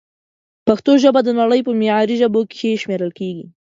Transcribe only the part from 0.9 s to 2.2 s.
ژبه د نړۍ په معياري